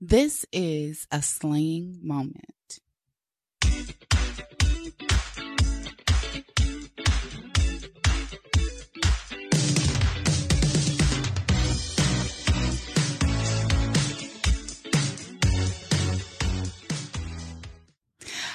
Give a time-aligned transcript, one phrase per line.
[0.00, 2.78] This is a slaying moment.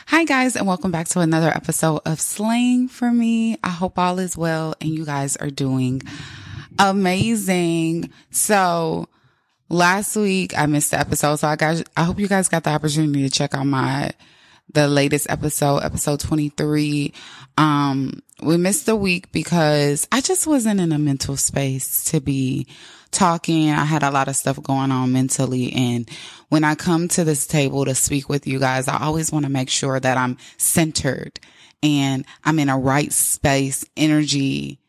[0.07, 3.57] Hi, guys, and welcome back to another episode of Slaying for Me.
[3.61, 6.03] I hope all is well and you guys are doing
[6.79, 8.11] amazing.
[8.31, 9.09] So,
[9.73, 12.69] last week I missed the episode, so I got, I hope you guys got the
[12.69, 14.11] opportunity to check out my,
[14.71, 17.13] the latest episode, episode 23.
[17.57, 22.67] Um, we missed the week because I just wasn't in a mental space to be
[23.11, 23.71] talking.
[23.71, 25.73] I had a lot of stuff going on mentally.
[25.73, 26.09] And
[26.49, 29.51] when I come to this table to speak with you guys, I always want to
[29.51, 31.39] make sure that I'm centered
[31.81, 34.79] and I'm in a right space, energy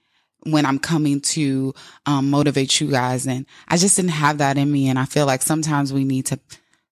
[0.44, 1.74] when I'm coming to
[2.06, 3.26] um, motivate you guys.
[3.26, 4.88] And I just didn't have that in me.
[4.88, 6.38] And I feel like sometimes we need to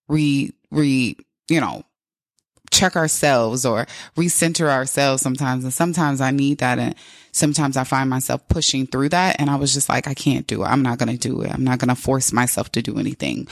[0.09, 1.17] re, re,
[1.49, 1.85] you know,
[2.71, 3.87] check ourselves or
[4.17, 5.65] recenter ourselves sometimes.
[5.65, 6.79] And sometimes I need that.
[6.79, 6.95] And
[7.31, 9.37] sometimes I find myself pushing through that.
[9.39, 10.67] And I was just like, I can't do it.
[10.67, 11.53] I'm not going to do it.
[11.53, 13.47] I'm not going to force myself to do anything.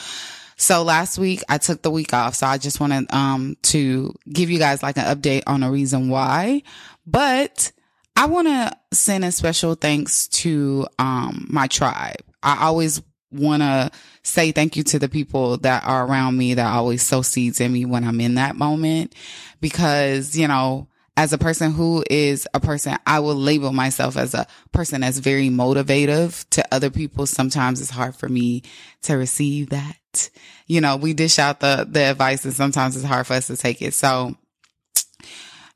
[0.56, 2.34] So last week I took the week off.
[2.34, 6.08] So I just wanted, um, to give you guys like an update on a reason
[6.08, 6.62] why,
[7.06, 7.72] but
[8.16, 12.22] I want to send a special thanks to, um, my tribe.
[12.42, 13.90] I always want to
[14.22, 17.72] say thank you to the people that are around me that always sow seeds in
[17.72, 19.14] me when I'm in that moment.
[19.60, 24.34] Because, you know, as a person who is a person, I will label myself as
[24.34, 27.26] a person that's very motivative to other people.
[27.26, 28.62] Sometimes it's hard for me
[29.02, 30.30] to receive that.
[30.66, 33.56] You know, we dish out the, the advice and sometimes it's hard for us to
[33.56, 33.94] take it.
[33.94, 34.34] So,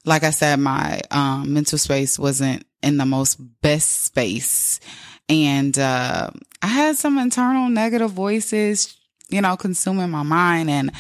[0.05, 4.81] like I said, my um, mental space wasn't in the most best space.
[5.29, 6.31] And uh,
[6.63, 8.97] I had some internal negative voices,
[9.31, 10.69] you know, consuming my mind.
[10.69, 10.93] And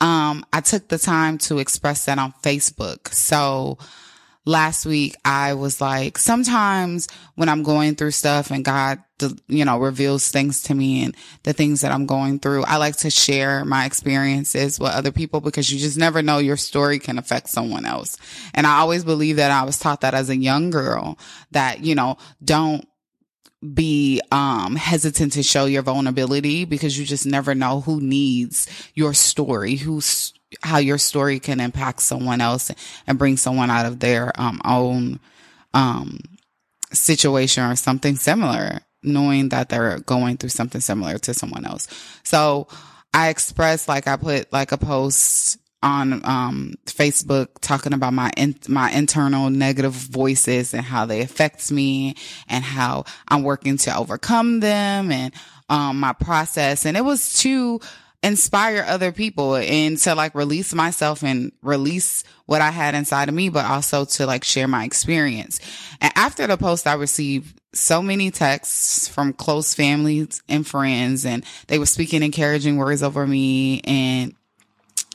[0.00, 3.12] um, I took the time to express that on Facebook.
[3.14, 3.78] So
[4.46, 9.02] last week I was like, sometimes when I'm going through stuff and God,
[9.48, 12.96] you know, reveals things to me and the things that I'm going through, I like
[12.98, 17.18] to share my experiences with other people because you just never know your story can
[17.18, 18.16] affect someone else.
[18.54, 21.18] And I always believe that I was taught that as a young girl
[21.50, 22.86] that, you know, don't
[23.74, 29.12] be um hesitant to show your vulnerability because you just never know who needs your
[29.12, 32.70] story who's how your story can impact someone else
[33.06, 35.20] and bring someone out of their um own
[35.74, 36.18] um
[36.92, 41.88] situation or something similar knowing that they're going through something similar to someone else
[42.24, 42.66] so
[43.14, 48.54] i expressed like i put like a post on um, Facebook talking about my in,
[48.68, 52.16] my internal negative voices and how they affect me
[52.48, 55.32] and how I'm working to overcome them and
[55.68, 56.84] um, my process.
[56.84, 57.80] And it was to
[58.22, 63.34] inspire other people and to like release myself and release what I had inside of
[63.34, 65.60] me, but also to like share my experience.
[66.00, 71.44] And after the post, I received so many texts from close families and friends and
[71.68, 74.34] they were speaking encouraging words over me and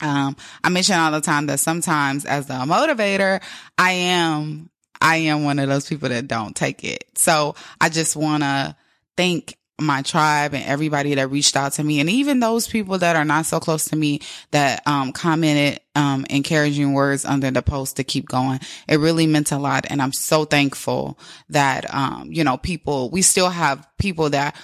[0.01, 3.41] um, I mention all the time that sometimes as the motivator,
[3.77, 7.05] I am, I am one of those people that don't take it.
[7.15, 8.75] So I just want to
[9.15, 13.15] thank my tribe and everybody that reached out to me and even those people that
[13.15, 14.21] are not so close to me
[14.51, 19.51] that um, commented um, encouraging words under the post to keep going it really meant
[19.51, 21.19] a lot and i'm so thankful
[21.49, 24.55] that um, you know people we still have people that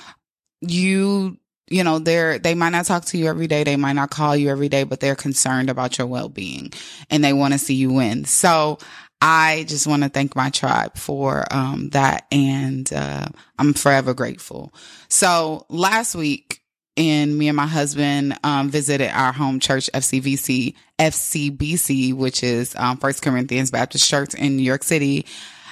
[0.62, 1.38] you
[1.72, 3.64] you know, they're, they might not talk to you every day.
[3.64, 6.74] They might not call you every day, but they're concerned about your well-being
[7.10, 8.26] and they want to see you win.
[8.26, 8.78] So
[9.22, 12.26] I just want to thank my tribe for, um, that.
[12.32, 13.28] And, uh,
[13.60, 14.74] I'm forever grateful.
[15.08, 16.62] So last week,
[16.98, 22.98] and me and my husband um, visited our home church, FCBC, FCBC, which is um,
[22.98, 25.26] First Corinthians Baptist Church in New York City.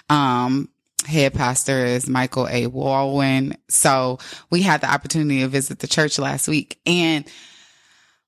[0.09, 0.69] Um,
[1.05, 2.67] head pastor is Michael A.
[2.67, 3.57] Walrond.
[3.67, 7.25] So we had the opportunity to visit the church last week and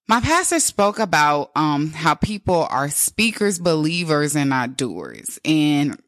[0.08, 5.40] my pastor spoke about um, how people are speakers, believers, and not doers.
[5.46, 6.02] And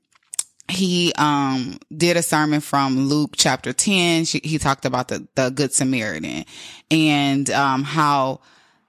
[0.69, 4.25] he um, did a sermon from Luke chapter 10.
[4.25, 6.45] he talked about the, the Good Samaritan
[6.89, 8.41] and um, how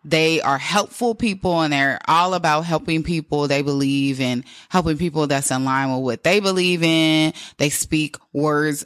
[0.04, 5.26] they are helpful people and they're all about helping people they believe in helping people
[5.26, 7.32] that's in line with what they believe in.
[7.56, 8.84] They speak words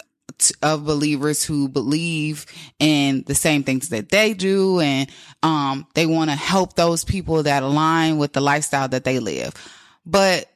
[0.63, 2.47] of believers who believe
[2.79, 5.11] in the same things that they do and
[5.43, 9.55] um they want to help those people that align with the lifestyle that they live.
[10.07, 10.49] But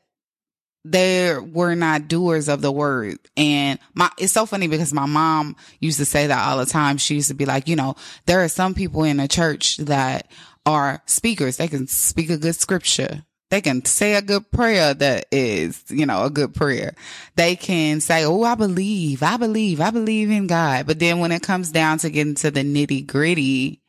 [0.85, 3.19] they were not doers of the word.
[3.37, 6.99] And my, it's so funny because my mom used to say that all the time.
[6.99, 7.95] She used to be like, you know,
[8.27, 10.29] there are some people in the church that
[10.67, 11.57] are speakers.
[11.57, 13.23] They can speak a good scripture.
[13.52, 16.94] They can say a good prayer that is, you know, a good prayer.
[17.37, 20.87] They can say, Oh, I believe, I believe, I believe in God.
[20.87, 23.82] But then when it comes down to getting to the nitty gritty,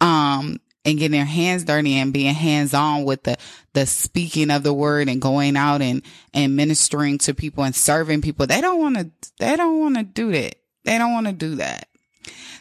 [0.00, 3.36] um, and getting their hands dirty and being hands on with the,
[3.74, 6.00] the speaking of the word and going out and,
[6.32, 8.46] and ministering to people and serving people.
[8.46, 10.54] They don't want to, they don't want to do that.
[10.84, 11.87] They don't want to do that.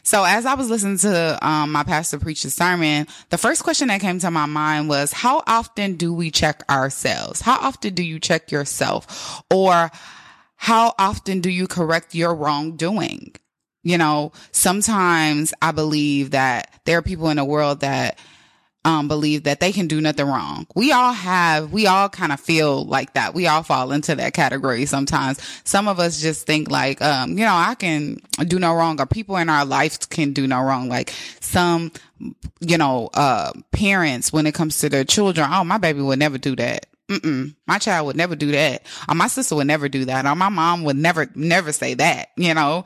[0.07, 3.89] So as I was listening to um, my pastor preach the sermon, the first question
[3.89, 7.41] that came to my mind was, how often do we check ourselves?
[7.41, 9.43] How often do you check yourself?
[9.53, 9.91] Or
[10.55, 13.35] how often do you correct your wrongdoing?
[13.83, 18.17] You know, sometimes I believe that there are people in the world that
[18.87, 20.65] um, believe that they can do nothing wrong.
[20.73, 23.33] We all have, we all kind of feel like that.
[23.33, 25.41] We all fall into that category sometimes.
[25.65, 29.05] Some of us just think like, um, you know, I can do no wrong or
[29.05, 30.87] people in our life can do no wrong.
[30.87, 31.91] Like some,
[32.61, 36.37] you know, uh, parents when it comes to their children, oh, my baby would never
[36.37, 36.85] do that.
[37.09, 37.55] Mm-mm.
[37.67, 38.83] My child would never do that.
[39.09, 40.25] Or my sister would never do that.
[40.25, 42.29] Or my mom would never, never say that.
[42.37, 42.85] You know,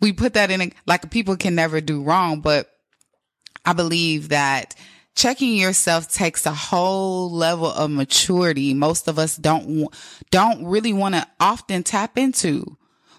[0.00, 2.70] we put that in like people can never do wrong, but
[3.66, 4.74] I believe that
[5.14, 9.88] checking yourself takes a whole level of maturity most of us don't
[10.30, 12.76] don't really want to often tap into.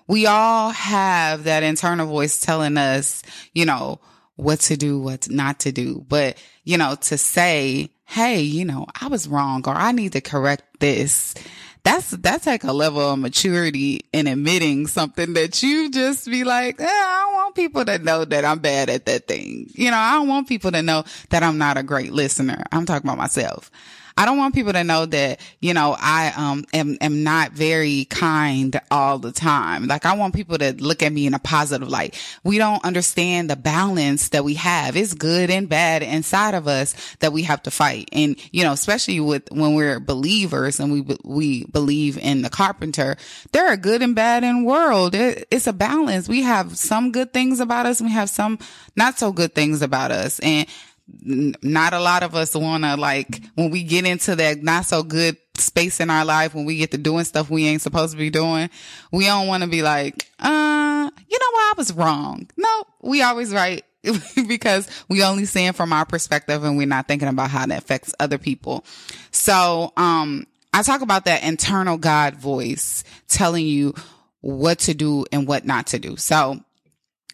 [0.07, 3.24] We all have that internal voice telling us
[3.54, 4.00] you know
[4.36, 6.06] what to do what not to do.
[6.07, 10.22] But you know to say hey you know i was wrong or i need to
[10.22, 11.34] correct this
[11.83, 16.80] that's that's like a level of maturity in admitting something that you just be like,
[16.80, 19.69] eh, I don't want people to know that I'm bad at that thing.
[19.74, 22.63] You know, I don't want people to know that I'm not a great listener.
[22.71, 23.69] I'm talking about myself.
[24.15, 28.06] I don't want people to know that, you know, I um am am not very
[28.06, 29.88] kind all the time.
[29.88, 32.15] Like I want people to look at me in a positive light.
[32.44, 34.95] We don't understand the balance that we have.
[34.95, 38.10] It's good and bad inside of us that we have to fight.
[38.12, 43.18] And, you know, especially with when we're believers and we we believe in the carpenter,
[43.51, 45.16] there are good and bad in world.
[45.16, 46.30] It, it's a balance.
[46.30, 48.59] We have some good things about us we have some
[48.95, 50.39] not so good things about us.
[50.39, 50.68] And
[51.07, 55.03] not a lot of us want to like when we get into that not so
[55.03, 58.17] good space in our life when we get to doing stuff we ain't supposed to
[58.17, 58.69] be doing
[59.11, 62.50] we don't want to be like uh you know what i was wrong.
[62.57, 63.83] No we always right
[64.47, 67.77] because we only see it from our perspective and we're not thinking about how that
[67.77, 68.85] affects other people.
[69.31, 73.94] So um i talk about that internal god voice telling you
[74.41, 76.15] what to do and what not to do.
[76.15, 76.59] So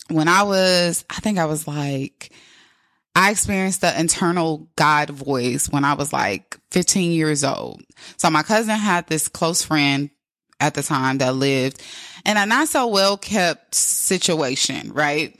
[0.10, 2.31] when i was i think i was like
[3.16, 7.82] I experienced the internal God voice when I was like 15 years old.
[8.18, 10.10] So my cousin had this close friend
[10.60, 11.82] at the time that lived
[12.26, 15.38] in a not so well kept situation, right?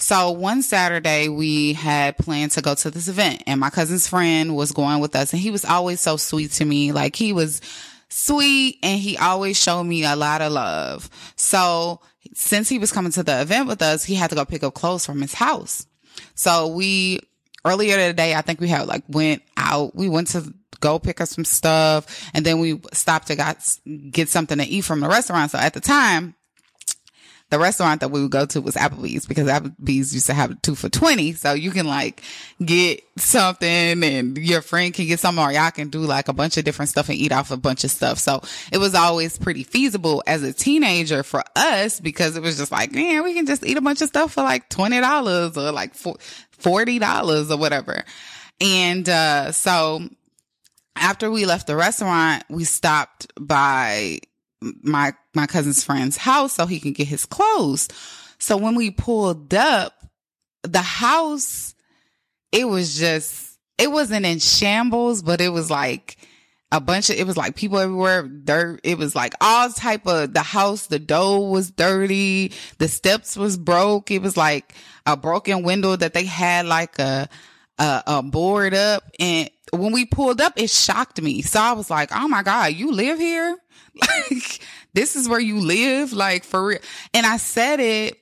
[0.00, 4.54] So one Saturday we had planned to go to this event and my cousin's friend
[4.54, 6.92] was going with us and he was always so sweet to me.
[6.92, 7.60] Like he was
[8.08, 11.10] sweet and he always showed me a lot of love.
[11.34, 12.00] So
[12.32, 14.74] since he was coming to the event with us, he had to go pick up
[14.74, 15.86] clothes from his house.
[16.38, 17.18] So we
[17.64, 19.96] earlier today, I think we had like went out.
[19.96, 23.58] We went to go pick up some stuff and then we stopped to got,
[24.10, 25.50] get something to eat from the restaurant.
[25.50, 26.36] So at the time,
[27.50, 30.74] the restaurant that we would go to was Applebee's because Applebee's used to have two
[30.74, 31.32] for 20.
[31.32, 32.22] So you can like
[32.62, 36.58] get something and your friend can get something or y'all can do like a bunch
[36.58, 38.18] of different stuff and eat off a bunch of stuff.
[38.18, 42.70] So it was always pretty feasible as a teenager for us because it was just
[42.70, 45.94] like, man, we can just eat a bunch of stuff for like $20 or like
[45.94, 48.04] $40 or whatever.
[48.60, 50.02] And, uh, so
[50.96, 54.18] after we left the restaurant, we stopped by
[54.60, 57.88] my my cousin's friend's house so he can get his clothes.
[58.38, 59.94] So when we pulled up,
[60.62, 61.74] the house,
[62.52, 66.16] it was just it wasn't in shambles, but it was like
[66.70, 68.80] a bunch of it was like people everywhere, dirt.
[68.82, 73.56] It was like all type of the house, the door was dirty, the steps was
[73.56, 74.10] broke.
[74.10, 74.74] It was like
[75.06, 77.28] a broken window that they had like a
[77.78, 81.42] a, a board up and when we pulled up, it shocked me.
[81.42, 83.56] So I was like, Oh my God, you live here?
[84.30, 84.60] Like,
[84.94, 86.78] this is where you live, like for real.
[87.14, 88.16] And I said it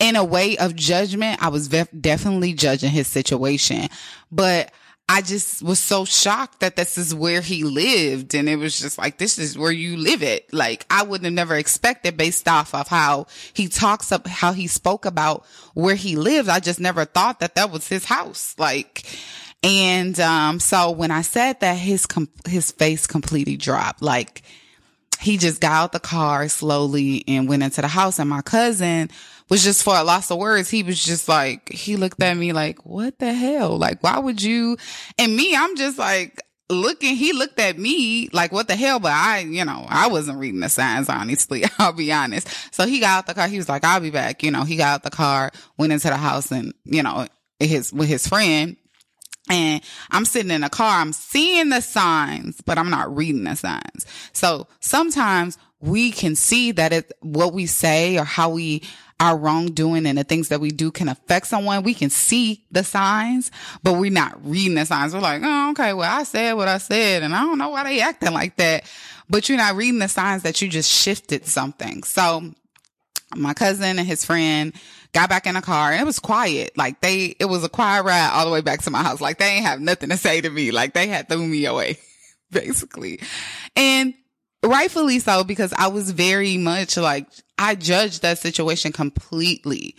[0.00, 1.40] in a way of judgment.
[1.40, 3.88] I was definitely judging his situation,
[4.32, 4.72] but
[5.12, 8.32] I just was so shocked that this is where he lived.
[8.32, 10.54] And it was just like, this is where you live it.
[10.54, 14.68] Like I wouldn't have never expected based off of how he talks up, how he
[14.68, 16.48] spoke about where he lived.
[16.48, 18.54] I just never thought that that was his house.
[18.56, 19.04] Like,
[19.64, 24.02] and um, so when I said that, his com- his face completely dropped.
[24.02, 24.42] Like
[25.20, 28.20] he just got out the car slowly and went into the house.
[28.20, 29.10] And my cousin
[29.50, 30.70] was just for a loss of words.
[30.70, 33.76] He was just like, he looked at me like, what the hell?
[33.76, 34.78] Like, why would you?
[35.18, 36.40] And me, I'm just like,
[36.70, 39.00] looking, he looked at me like, what the hell?
[39.00, 41.64] But I, you know, I wasn't reading the signs, honestly.
[41.78, 42.48] I'll be honest.
[42.72, 43.48] So he got out the car.
[43.48, 44.42] He was like, I'll be back.
[44.42, 47.26] You know, he got out the car, went into the house and, you know,
[47.58, 48.76] his, with his friend.
[49.50, 51.00] And I'm sitting in the car.
[51.00, 54.06] I'm seeing the signs, but I'm not reading the signs.
[54.32, 58.82] So sometimes we can see that it, what we say or how we
[59.20, 61.82] our wrongdoing and the things that we do can affect someone.
[61.82, 63.50] We can see the signs,
[63.82, 65.12] but we're not reading the signs.
[65.12, 67.84] We're like, oh, okay, well, I said what I said and I don't know why
[67.84, 68.84] they acting like that.
[69.28, 72.02] But you're not reading the signs that you just shifted something.
[72.02, 72.54] So
[73.36, 74.72] my cousin and his friend
[75.12, 76.76] got back in the car and it was quiet.
[76.76, 79.20] Like they, it was a quiet ride all the way back to my house.
[79.20, 80.70] Like they ain't have nothing to say to me.
[80.70, 81.98] Like they had threw me away,
[82.50, 83.20] basically.
[83.76, 84.14] And
[84.64, 87.26] rightfully so, because I was very much like,
[87.58, 89.96] I judged that situation completely.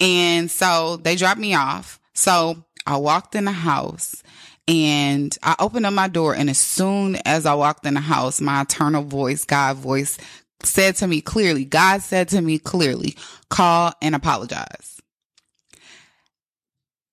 [0.00, 2.00] And so they dropped me off.
[2.14, 4.22] So I walked in the house
[4.66, 6.34] and I opened up my door.
[6.34, 10.18] And as soon as I walked in the house, my eternal voice, God voice
[10.62, 13.16] said to me clearly, God said to me clearly,
[13.48, 14.99] call and apologize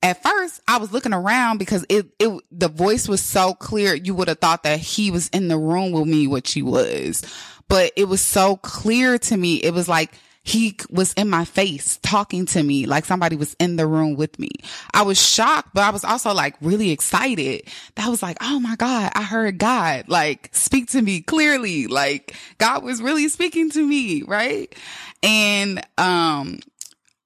[0.03, 3.93] at first I was looking around because it, it, the voice was so clear.
[3.95, 7.23] You would have thought that he was in the room with me, which he was,
[7.67, 9.55] but it was so clear to me.
[9.55, 10.13] It was like,
[10.43, 14.39] he was in my face talking to me like somebody was in the room with
[14.39, 14.51] me.
[14.93, 17.63] I was shocked, but I was also like really excited.
[17.95, 21.87] That was like, oh my God, I heard God like speak to me clearly.
[21.87, 24.73] Like God was really speaking to me, right?
[25.21, 26.61] And, um,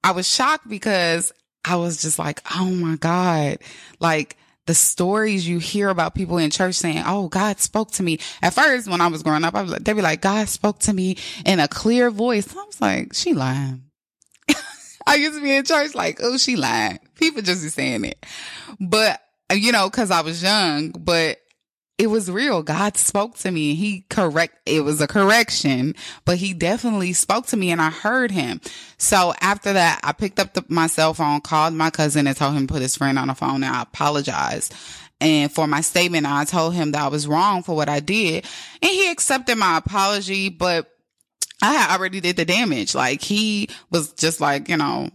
[0.02, 1.32] I was shocked because
[1.64, 3.58] I was just like, oh my God.
[4.00, 8.18] Like the stories you hear about people in church saying, Oh, God spoke to me.
[8.40, 10.92] At first, when I was growing up, I was they'd be like, God spoke to
[10.92, 12.54] me in a clear voice.
[12.54, 13.84] I was like, she lying.
[15.06, 17.00] I used to be in church like, oh, she lying.
[17.16, 18.24] People just be saying it.
[18.78, 19.20] But,
[19.52, 21.38] you know, cause I was young, but
[22.02, 22.64] it was real.
[22.64, 23.76] God spoke to me.
[23.76, 25.94] He correct, it was a correction,
[26.24, 28.60] but he definitely spoke to me and I heard him.
[28.98, 32.54] So after that, I picked up the, my cell phone, called my cousin and told
[32.54, 34.74] him to put his friend on the phone and I apologized.
[35.20, 38.46] And for my statement, I told him that I was wrong for what I did
[38.82, 40.90] and he accepted my apology, but
[41.62, 42.96] I already did the damage.
[42.96, 45.08] Like he was just like, you know,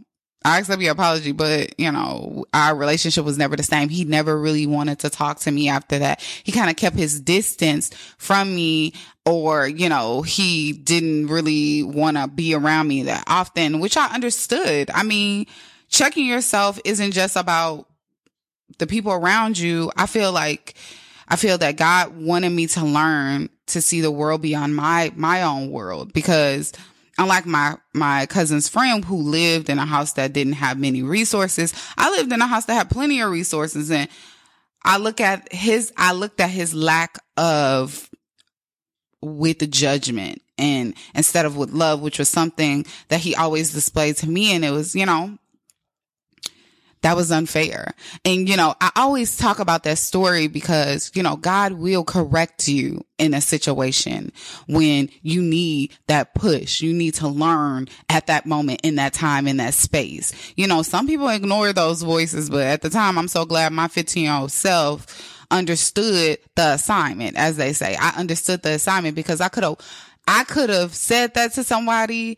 [0.48, 3.90] I accept your apology, but you know, our relationship was never the same.
[3.90, 6.22] He never really wanted to talk to me after that.
[6.22, 8.94] He kind of kept his distance from me
[9.26, 14.08] or, you know, he didn't really want to be around me that often, which I
[14.08, 14.90] understood.
[14.90, 15.48] I mean,
[15.90, 17.90] checking yourself isn't just about
[18.78, 19.92] the people around you.
[19.98, 20.76] I feel like,
[21.28, 25.44] I feel that God wanted me to learn to see the world beyond my, my
[25.44, 26.72] own world because
[27.18, 31.74] unlike my my cousin's friend who lived in a house that didn't have many resources.
[31.98, 34.10] I lived in a house that had plenty of resources and
[34.88, 38.10] i look at his i looked at his lack of
[39.22, 44.30] with judgment and instead of with love which was something that he always displayed to
[44.30, 45.38] me and it was you know
[47.08, 47.94] that was unfair.
[48.26, 52.68] And, you know, I always talk about that story because, you know, God will correct
[52.68, 54.34] you in a situation
[54.68, 56.82] when you need that push.
[56.82, 60.34] You need to learn at that moment, in that time, in that space.
[60.58, 63.88] You know, some people ignore those voices, but at the time, I'm so glad my
[63.88, 67.96] 15 year old self understood the assignment, as they say.
[67.98, 69.78] I understood the assignment because I could have,
[70.28, 72.38] I could have said that to somebody,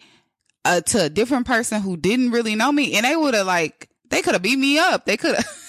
[0.63, 3.88] uh, to a different person who didn't really know me and they would have like,
[4.09, 5.05] they could have beat me up.
[5.05, 5.45] They could have.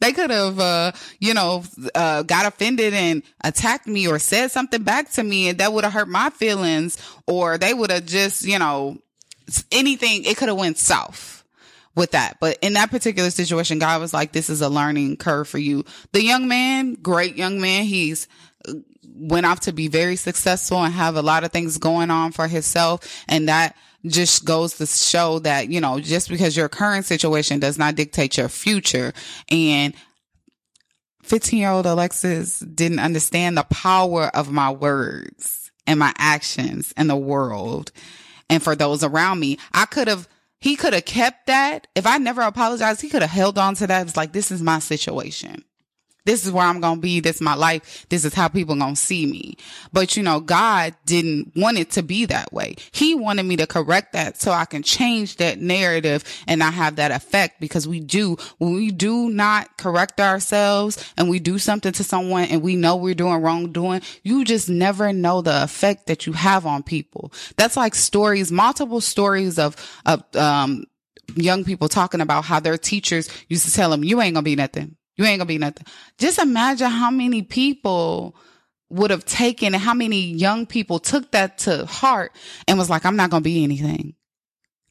[0.00, 1.62] they could have, uh, you know,
[1.94, 5.84] uh, got offended and attacked me or said something back to me and that would
[5.84, 8.98] have hurt my feelings or they would have just, you know,
[9.72, 11.44] anything, it could have went south
[11.94, 12.36] with that.
[12.40, 15.84] But in that particular situation, God was like, this is a learning curve for you.
[16.12, 17.84] The young man, great young man.
[17.84, 18.28] He's,
[18.68, 18.74] uh,
[19.18, 22.46] went off to be very successful and have a lot of things going on for
[22.48, 23.24] himself.
[23.28, 23.74] And that
[24.08, 28.36] just goes to show that, you know, just because your current situation does not dictate
[28.36, 29.12] your future.
[29.50, 29.94] And
[31.22, 37.08] 15 year old Alexis didn't understand the power of my words and my actions in
[37.08, 37.92] the world.
[38.48, 40.28] And for those around me, I could have,
[40.60, 41.88] he could have kept that.
[41.94, 44.06] If I never apologized, he could have held on to that.
[44.06, 45.64] It's like, this is my situation.
[46.26, 47.20] This is where I'm going to be.
[47.20, 48.04] This is my life.
[48.10, 49.56] This is how people going to see me.
[49.92, 52.76] But you know, God didn't want it to be that way.
[52.92, 56.96] He wanted me to correct that so I can change that narrative and not have
[56.96, 61.92] that effect because we do, when we do not correct ourselves and we do something
[61.92, 66.26] to someone and we know we're doing wrongdoing, you just never know the effect that
[66.26, 67.32] you have on people.
[67.56, 70.84] That's like stories, multiple stories of, of, um,
[71.34, 74.56] young people talking about how their teachers used to tell them, you ain't gonna be
[74.56, 74.96] nothing.
[75.16, 75.86] You ain't gonna be nothing.
[76.18, 78.36] Just imagine how many people
[78.90, 82.32] would have taken and how many young people took that to heart
[82.68, 84.14] and was like, I'm not gonna be anything.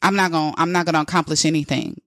[0.01, 2.01] I'm not gonna, I'm not gonna accomplish anything.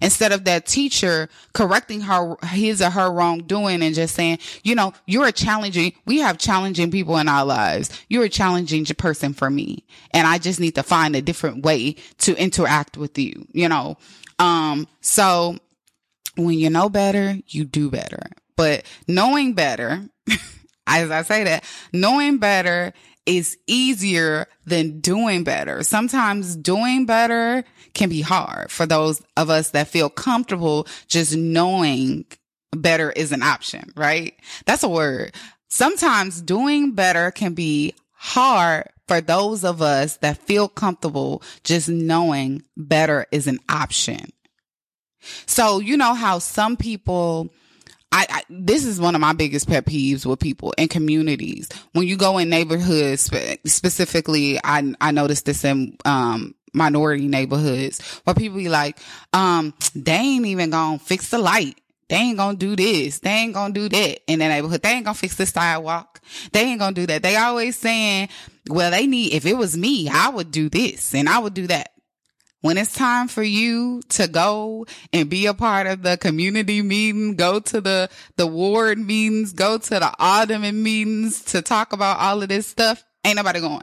[0.00, 4.92] Instead of that teacher correcting her, his or her wrongdoing and just saying, you know,
[5.06, 7.90] you're a challenging, we have challenging people in our lives.
[8.08, 9.84] You're a challenging person for me.
[10.12, 13.96] And I just need to find a different way to interact with you, you know?
[14.38, 15.58] Um, so
[16.36, 18.22] when you know better, you do better.
[18.56, 20.04] But knowing better,
[20.86, 22.92] as I say that, knowing better
[23.26, 25.82] is easier than doing better.
[25.82, 27.64] Sometimes doing better
[27.94, 32.26] can be hard for those of us that feel comfortable just knowing
[32.72, 34.34] better is an option, right?
[34.66, 35.34] That's a word.
[35.68, 42.62] Sometimes doing better can be hard for those of us that feel comfortable just knowing
[42.76, 44.32] better is an option.
[45.46, 47.50] So, you know how some people,
[48.12, 51.68] I, I, this is one of my biggest pet peeves with people in communities.
[51.92, 58.00] When you go in neighborhoods, spe- specifically, I, I noticed this in, um, minority neighborhoods
[58.24, 58.98] where people be like,
[59.32, 61.78] um, they ain't even gonna fix the light.
[62.08, 63.20] They ain't gonna do this.
[63.20, 64.82] They ain't gonna do that in the neighborhood.
[64.82, 66.20] They ain't gonna fix the sidewalk.
[66.52, 67.22] They ain't gonna do that.
[67.22, 68.28] They always saying,
[68.68, 71.66] well, they need, if it was me, I would do this and I would do
[71.68, 71.93] that
[72.64, 77.36] when it's time for you to go and be a part of the community meeting,
[77.36, 82.42] go to the, the ward meetings, go to the alderman meetings to talk about all
[82.42, 83.82] of this stuff, ain't nobody going.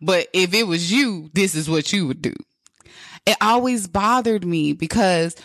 [0.00, 2.32] But if it was you, this is what you would do.
[3.26, 5.36] It always bothered me because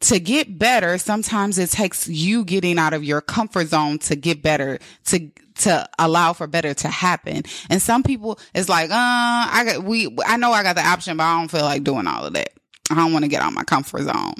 [0.00, 4.42] to get better, sometimes it takes you getting out of your comfort zone to get
[4.42, 7.42] better, to, to allow for better to happen.
[7.70, 11.16] And some people, it's like, uh, I got, we, I know I got the option,
[11.16, 12.52] but I don't feel like doing all of that.
[12.90, 14.34] I don't want to get out my comfort zone.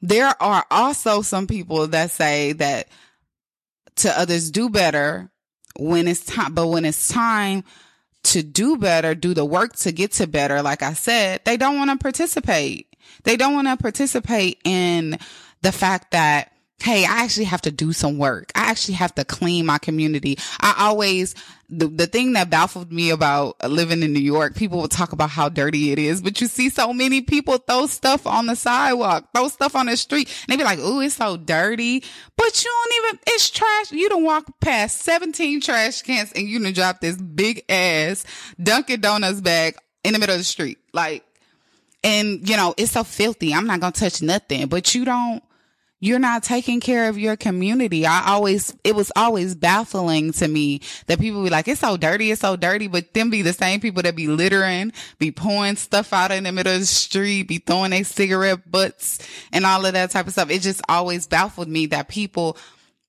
[0.00, 2.88] There are also some people that say that
[3.96, 5.30] to others do better
[5.78, 7.64] when it's time, but when it's time
[8.24, 11.76] to do better, do the work to get to better, like I said, they don't
[11.76, 12.88] want to participate.
[13.24, 15.18] They don't want to participate in
[15.62, 18.50] the fact that hey, I actually have to do some work.
[18.54, 20.38] I actually have to clean my community.
[20.60, 21.34] I always,
[21.70, 25.30] the, the thing that baffled me about living in New York, people will talk about
[25.30, 29.28] how dirty it is, but you see so many people throw stuff on the sidewalk,
[29.34, 32.02] throw stuff on the street, and they be like, ooh, it's so dirty.
[32.36, 33.92] But you don't even, it's trash.
[33.92, 38.24] You don't walk past 17 trash cans and you don't drop this big ass
[38.62, 40.78] Dunkin' Donuts bag in the middle of the street.
[40.92, 41.24] Like,
[42.02, 43.54] and you know, it's so filthy.
[43.54, 45.42] I'm not going to touch nothing, but you don't,
[46.04, 48.04] you're not taking care of your community.
[48.04, 52.30] I always, it was always baffling to me that people be like, it's so dirty,
[52.30, 56.12] it's so dirty, but them be the same people that be littering, be pouring stuff
[56.12, 59.18] out in the middle of the street, be throwing their cigarette butts
[59.50, 60.50] and all of that type of stuff.
[60.50, 62.58] It just always baffled me that people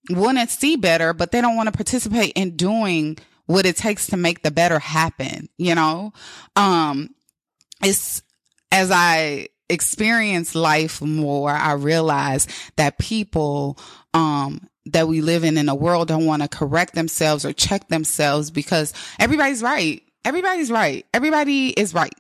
[0.10, 4.08] want to see better, but they don't want to participate in doing what it takes
[4.08, 6.14] to make the better happen, you know?
[6.56, 7.10] Um,
[7.84, 8.22] it's,
[8.72, 13.78] as I experience life more, I realize that people,
[14.14, 17.88] um, that we live in in the world don't want to correct themselves or check
[17.88, 20.02] themselves because everybody's right.
[20.24, 21.06] Everybody's right.
[21.14, 22.14] Everybody is right.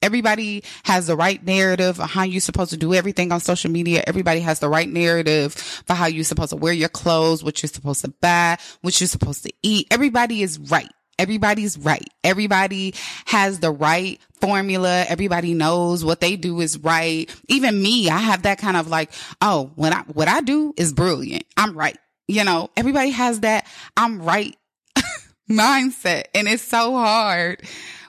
[0.00, 4.04] Everybody has the right narrative of how you're supposed to do everything on social media.
[4.06, 7.68] Everybody has the right narrative for how you're supposed to wear your clothes, what you're
[7.68, 9.88] supposed to buy, what you're supposed to eat.
[9.90, 10.90] Everybody is right.
[11.18, 12.08] Everybody's right.
[12.22, 12.94] Everybody
[13.26, 15.04] has the right formula.
[15.08, 17.28] Everybody knows what they do is right.
[17.48, 20.92] Even me, I have that kind of like, oh, when I, what I do is
[20.92, 21.44] brilliant.
[21.56, 21.98] I'm right.
[22.28, 24.56] You know, everybody has that I'm right
[25.50, 26.24] mindset.
[26.34, 27.62] And it's so hard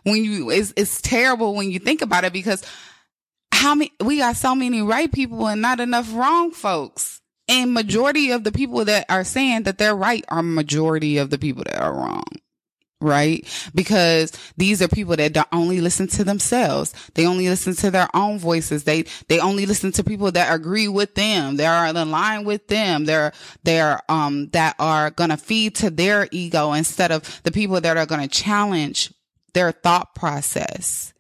[0.04, 2.64] when you, it's, it's terrible when you think about it because
[3.52, 7.22] how many, we got so many right people and not enough wrong folks.
[7.48, 11.40] And majority of the people that are saying that they're right are majority of the
[11.40, 12.24] people that are wrong
[13.02, 13.48] right?
[13.74, 16.94] Because these are people that don't only listen to themselves.
[17.14, 18.84] They only listen to their own voices.
[18.84, 21.56] They, they only listen to people that agree with them.
[21.56, 23.06] They are in line with them.
[23.06, 23.32] They're,
[23.64, 28.06] they're, um, that are to feed to their ego instead of the people that are
[28.06, 29.14] to challenge
[29.54, 31.14] their thought process.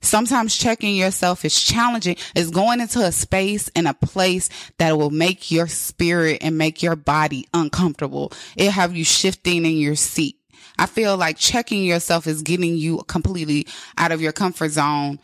[0.00, 2.16] Sometimes checking yourself is challenging.
[2.34, 6.82] It's going into a space and a place that will make your spirit and make
[6.82, 8.30] your body uncomfortable.
[8.54, 10.36] It have you shifting in your seat.
[10.78, 13.66] I feel like checking yourself is getting you completely
[13.98, 15.18] out of your comfort zone.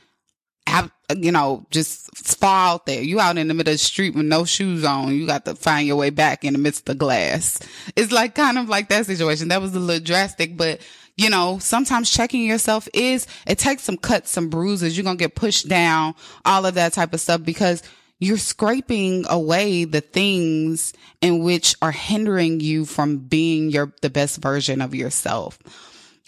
[1.16, 3.02] You know, just fall out there.
[3.02, 5.12] You out in the middle of the street with no shoes on.
[5.12, 7.58] You got to find your way back in the midst of glass.
[7.96, 9.48] It's like kind of like that situation.
[9.48, 10.80] That was a little drastic, but
[11.16, 14.96] you know, sometimes checking yourself is, it takes some cuts, some bruises.
[14.96, 17.82] You're going to get pushed down, all of that type of stuff because
[18.20, 24.40] you're scraping away the things in which are hindering you from being your, the best
[24.40, 25.58] version of yourself.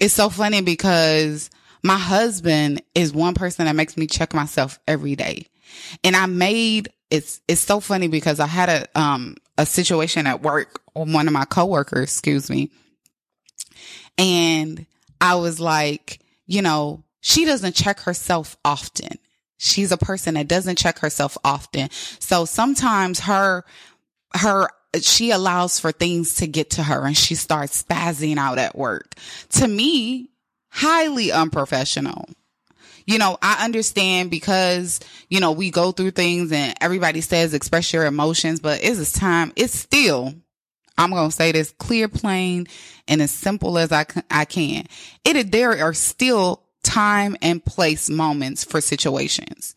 [0.00, 1.50] It's so funny because
[1.82, 5.46] my husband is one person that makes me check myself every day.
[6.02, 10.42] And I made, it's, it's so funny because I had a, um, a situation at
[10.42, 12.70] work, on one of my coworkers, excuse me,
[14.18, 14.86] and
[15.20, 19.18] I was like, you know, she doesn't check herself often.
[19.62, 21.88] She's a person that doesn't check herself often.
[22.18, 23.64] So sometimes her,
[24.34, 24.68] her,
[25.00, 29.14] she allows for things to get to her and she starts spazzing out at work.
[29.50, 30.30] To me,
[30.68, 32.28] highly unprofessional.
[33.06, 34.98] You know, I understand because,
[35.28, 39.12] you know, we go through things and everybody says express your emotions, but it's this
[39.12, 40.34] time, it's still
[40.98, 42.66] I'm going to say this clear, plain,
[43.08, 44.86] and as simple as I, I can.
[45.24, 49.74] It, there are still time and place moments for situations.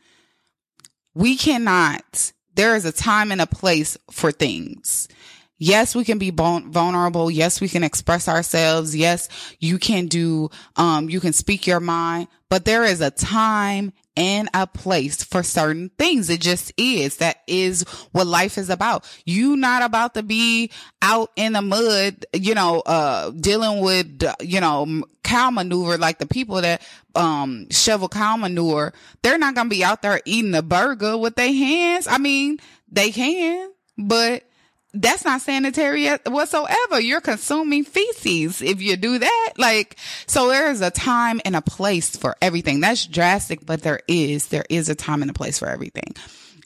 [1.14, 5.08] We cannot, there is a time and a place for things.
[5.58, 7.32] Yes, we can be vulnerable.
[7.32, 8.96] Yes, we can express ourselves.
[8.96, 13.94] Yes, you can do, um, you can speak your mind, but there is a time
[14.18, 16.30] and a place for certain things.
[16.30, 17.18] It just is.
[17.18, 19.06] That is what life is about.
[19.26, 24.62] You not about to be out in the mud, you know, uh, dealing with, you
[24.62, 26.82] know, cow manure, like the people that,
[27.16, 28.94] um, shovel cow manure.
[29.22, 32.08] They're not going to be out there eating a burger with their hands.
[32.08, 32.60] I mean,
[32.92, 34.44] they can, but
[34.96, 37.00] that's not sanitary whatsoever.
[37.00, 39.54] You're consuming feces if you do that.
[39.58, 42.80] Like, so there is a time and a place for everything.
[42.80, 46.16] That's drastic, but there is, there is a time and a place for everything.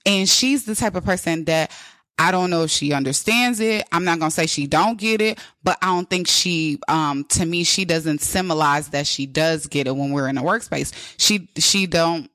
[0.05, 1.71] And she's the type of person that
[2.17, 3.87] I don't know if she understands it.
[3.91, 7.23] I'm not going to say she don't get it, but I don't think she, um,
[7.29, 10.93] to me, she doesn't symbolize that she does get it when we're in a workspace.
[11.17, 12.29] She, she don't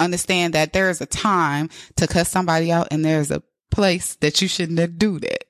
[0.00, 4.40] understand that there is a time to cut somebody out and there's a place that
[4.40, 5.45] you shouldn't do that.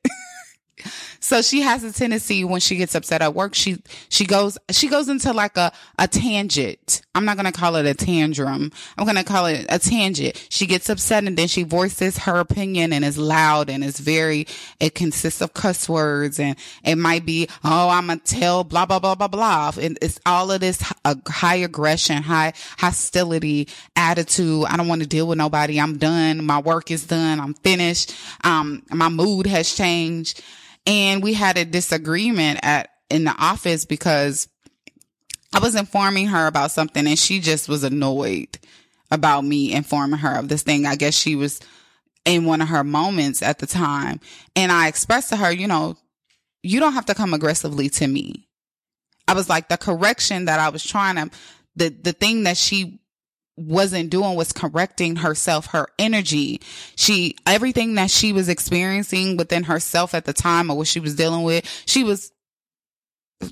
[1.21, 4.89] So she has a tendency when she gets upset at work, she, she goes, she
[4.89, 7.03] goes into like a, a tangent.
[7.15, 8.71] I'm not to call it a tantrum.
[8.97, 10.47] I'm to call it a tangent.
[10.51, 14.47] She gets upset and then she voices her opinion and is loud and is very,
[14.79, 18.99] it consists of cuss words and it might be, oh, I'm to tell blah, blah,
[18.99, 19.73] blah, blah, blah.
[19.81, 24.67] And it's all of this uh, high aggression, high hostility attitude.
[24.67, 25.81] I don't want to deal with nobody.
[25.81, 26.45] I'm done.
[26.45, 27.41] My work is done.
[27.41, 28.15] I'm finished.
[28.45, 30.43] Um, my mood has changed
[30.87, 34.49] and we had a disagreement at in the office because
[35.53, 38.59] I was informing her about something and she just was annoyed
[39.11, 40.87] about me informing her of this thing.
[40.87, 41.61] I guess she was
[42.25, 44.21] in one of her moments at the time.
[44.57, 45.97] And I expressed to her, you know,
[46.63, 48.49] you don't have to come aggressively to me.
[49.29, 51.31] I was like, the correction that I was trying to,
[51.77, 53.01] the, the thing that she
[53.57, 56.61] wasn't doing was correcting herself, her energy.
[56.95, 61.15] She, everything that she was experiencing within herself at the time or what she was
[61.15, 62.33] dealing with, she was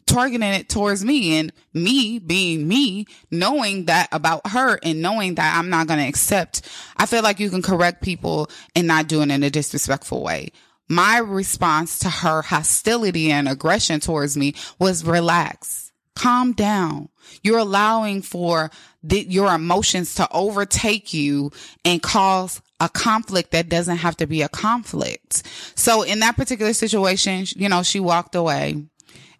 [0.06, 5.56] targeting it towards me and me being me, knowing that about her and knowing that
[5.56, 6.62] I'm not going to accept.
[6.96, 10.52] I feel like you can correct people and not do it in a disrespectful way.
[10.88, 17.08] My response to her hostility and aggression towards me was relax, calm down.
[17.42, 18.70] You're allowing for
[19.04, 21.52] the, your emotions to overtake you
[21.84, 25.42] and cause a conflict that doesn't have to be a conflict.
[25.76, 28.82] So in that particular situation, you know, she walked away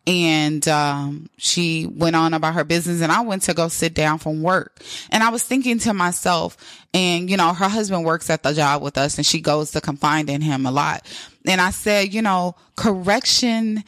[0.06, 4.18] and um, she went on about her business and I went to go sit down
[4.18, 4.82] from work.
[5.10, 6.58] And I was thinking to myself,
[6.92, 9.80] and you know, her husband works at the job with us and she goes to
[9.80, 11.06] confide in him a lot.
[11.46, 13.82] And I said, you know, correction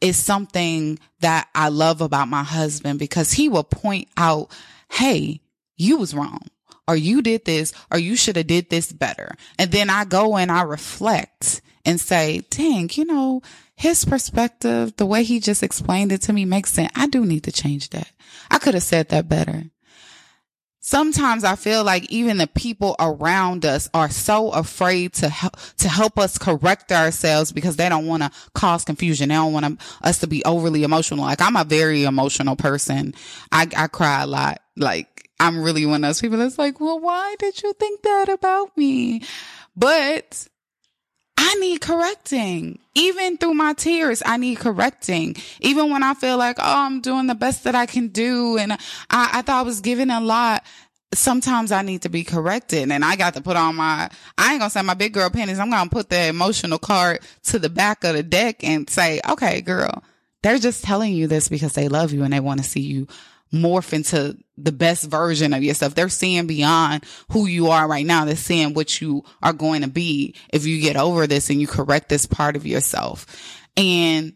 [0.00, 4.52] is something that I love about my husband because he will point out,
[4.90, 5.40] Hey,
[5.76, 6.40] you was wrong
[6.86, 9.34] or you did this or you should have did this better.
[9.58, 13.42] And then I go and I reflect and say, dang, you know,
[13.76, 16.92] his perspective, the way he just explained it to me makes sense.
[16.96, 18.10] I do need to change that.
[18.50, 19.64] I could have said that better
[20.80, 25.88] sometimes I feel like even the people around us are so afraid to help, to
[25.88, 29.28] help us correct ourselves because they don't want to cause confusion.
[29.28, 31.24] They don't want us to be overly emotional.
[31.24, 33.14] Like I'm a very emotional person.
[33.52, 34.60] I, I cry a lot.
[34.76, 38.28] Like I'm really one of those people that's like, well, why did you think that
[38.28, 39.22] about me?
[39.76, 40.48] But
[41.48, 42.78] I need correcting.
[42.94, 45.34] Even through my tears, I need correcting.
[45.60, 48.58] Even when I feel like, oh, I'm doing the best that I can do.
[48.58, 48.76] And I,
[49.08, 50.62] I thought I was giving a lot.
[51.14, 54.60] Sometimes I need to be corrected and I got to put on my, I ain't
[54.60, 55.58] gonna say my big girl panties.
[55.58, 59.62] I'm gonna put the emotional card to the back of the deck and say, okay,
[59.62, 60.04] girl,
[60.42, 63.08] they're just telling you this because they love you and they want to see you
[63.52, 65.94] morph into the best version of yourself.
[65.94, 68.24] They're seeing beyond who you are right now.
[68.24, 71.66] They're seeing what you are going to be if you get over this and you
[71.66, 73.26] correct this part of yourself.
[73.76, 74.34] And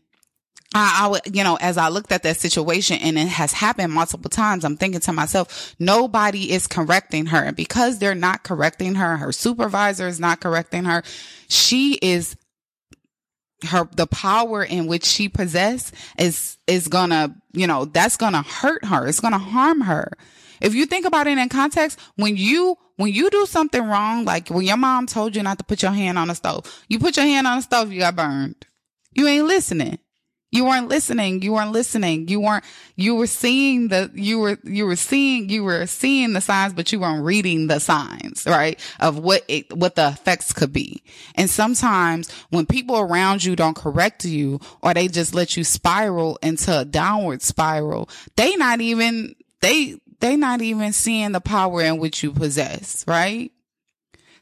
[0.75, 3.92] I, I would, you know, as I looked at that situation and it has happened
[3.92, 7.42] multiple times, I'm thinking to myself, nobody is correcting her.
[7.42, 11.03] And because they're not correcting her, her supervisor is not correcting her.
[11.48, 12.37] She is
[13.64, 18.85] her the power in which she possess is is gonna you know that's gonna hurt
[18.85, 19.07] her.
[19.07, 20.12] It's gonna harm her.
[20.61, 24.48] If you think about it in context when you when you do something wrong like
[24.48, 27.16] when your mom told you not to put your hand on the stove you put
[27.16, 28.66] your hand on the stove you got burned.
[29.12, 29.98] You ain't listening
[30.53, 31.41] you weren't listening.
[31.41, 32.29] You weren't listening.
[32.29, 32.62] You weren't,
[32.95, 36.93] you were seeing the, you were, you were seeing, you were seeing the signs, but
[36.93, 38.79] you weren't reading the signs, right?
[39.01, 41.03] Of what it, what the effects could be.
[41.37, 46.38] And sometimes when people around you don't correct you or they just let you spiral
[46.43, 51.97] into a downward spiral, they not even, they, they not even seeing the power in
[51.97, 53.51] which you possess, right?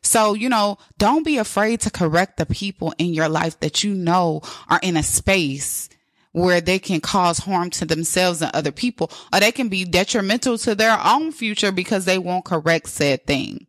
[0.03, 3.95] So, you know, don't be afraid to correct the people in your life that you
[3.95, 5.89] know are in a space
[6.33, 10.59] where they can cause harm to themselves and other people, or they can be detrimental
[10.59, 13.67] to their own future because they won't correct said thing.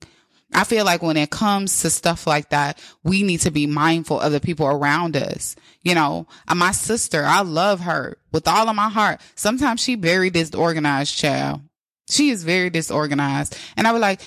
[0.54, 4.20] I feel like when it comes to stuff like that, we need to be mindful
[4.20, 5.56] of the people around us.
[5.82, 9.22] You know, uh, my sister, I love her with all of my heart.
[9.36, 11.62] Sometimes she very disorganized, child.
[12.10, 13.58] She is very disorganized.
[13.78, 14.22] And I was like,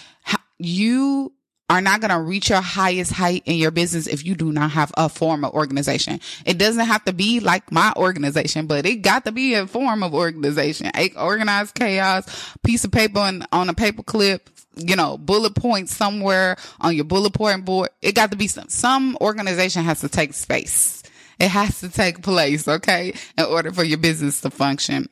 [0.59, 1.35] you
[1.71, 4.71] are not going to reach your highest height in your business if you do not
[4.73, 6.21] have a form of organization.
[6.45, 10.03] It doesn't have to be like my organization, but it got to be a form
[10.03, 10.91] of organization.
[10.95, 15.97] A organized chaos, piece of paper on, on a paper clip, you know, bullet points
[15.97, 17.89] somewhere on your bullet point board.
[18.03, 21.03] It got to be some, some organization has to take space.
[21.39, 22.69] It has to take place.
[22.69, 23.15] Okay.
[23.39, 25.09] In order for your business to function.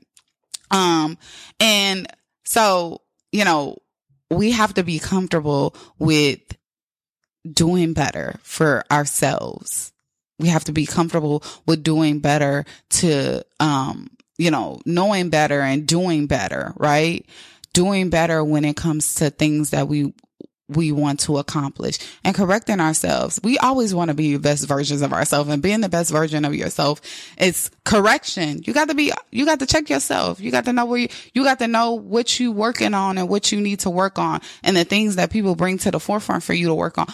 [0.71, 1.19] Um,
[1.61, 2.07] and
[2.45, 3.79] so, you know,
[4.33, 6.41] we have to be comfortable with
[7.51, 9.93] doing better for ourselves.
[10.39, 15.87] We have to be comfortable with doing better to, um, you know, knowing better and
[15.87, 17.27] doing better, right?
[17.73, 20.13] Doing better when it comes to things that we
[20.77, 23.41] we want to accomplish and correcting ourselves.
[23.43, 26.45] We always want to be the best versions of ourselves and being the best version
[26.45, 27.01] of yourself.
[27.39, 28.63] is correction.
[28.65, 30.41] You got to be, you got to check yourself.
[30.41, 33.29] You got to know where you, you got to know what you working on and
[33.29, 36.43] what you need to work on and the things that people bring to the forefront
[36.43, 37.07] for you to work on.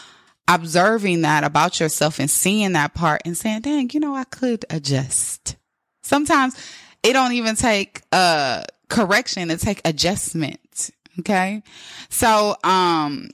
[0.46, 4.64] Observing that about yourself and seeing that part and saying, dang, you know, I could
[4.70, 5.56] adjust.
[6.02, 6.56] Sometimes
[7.02, 9.50] it don't even take, uh, correction.
[9.50, 10.90] It take adjustment.
[11.20, 11.62] Okay.
[12.08, 13.30] So, um,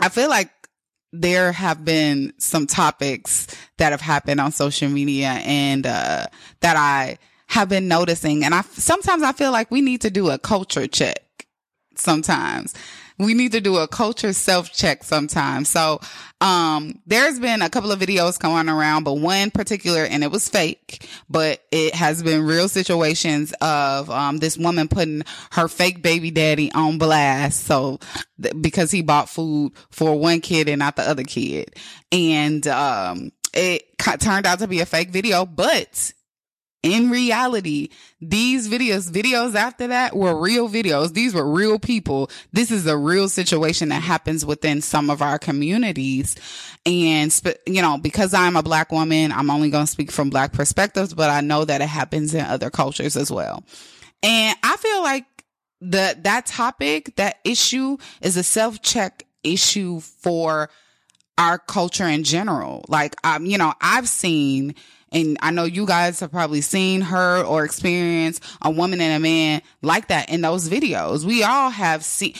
[0.00, 0.50] I feel like
[1.12, 3.46] there have been some topics
[3.78, 6.26] that have happened on social media and, uh,
[6.60, 8.44] that I have been noticing.
[8.44, 11.46] And I, sometimes I feel like we need to do a culture check
[11.94, 12.74] sometimes
[13.18, 15.68] we need to do a culture self check sometimes.
[15.68, 16.00] So,
[16.40, 20.48] um, there's been a couple of videos going around, but one particular, and it was
[20.48, 26.30] fake, but it has been real situations of, um, this woman putting her fake baby
[26.30, 27.64] daddy on blast.
[27.64, 27.98] So,
[28.40, 31.74] th- because he bought food for one kid and not the other kid.
[32.12, 36.12] And, um, it turned out to be a fake video, but
[36.82, 37.88] in reality,
[38.20, 41.12] these videos, videos after that were real videos.
[41.12, 42.30] These were real people.
[42.52, 46.36] This is a real situation that happens within some of our communities.
[46.86, 47.34] And,
[47.66, 51.14] you know, because I'm a black woman, I'm only going to speak from black perspectives,
[51.14, 53.64] but I know that it happens in other cultures as well.
[54.22, 55.26] And I feel like
[55.80, 60.70] the, that topic, that issue is a self check issue for
[61.38, 62.84] our culture in general.
[62.88, 64.74] Like, um, you know, I've seen
[65.12, 69.20] and I know you guys have probably seen her or experienced a woman and a
[69.20, 71.24] man like that in those videos.
[71.24, 72.34] We all have seen,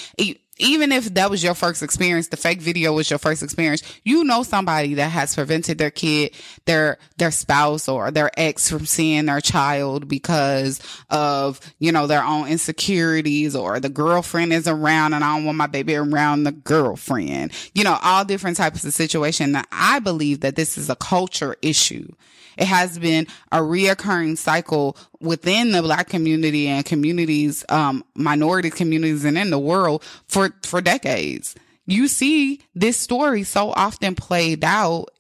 [0.59, 4.25] even if that was your first experience, the fake video was your first experience, you
[4.25, 6.33] know somebody that has prevented their kid,
[6.65, 12.25] their, their spouse or their ex from seeing their child because of, you know, their
[12.25, 16.53] own insecurities or the girlfriend is around and I don't want my baby around the
[16.53, 17.53] girlfriend.
[17.75, 19.57] You know, all different types of situation.
[19.71, 22.13] I believe that this is a culture issue.
[22.59, 29.25] It has been a reoccurring cycle within the black community and communities, um, minority communities
[29.25, 31.55] and in the world for, for decades.
[31.87, 35.11] You see this story so often played out.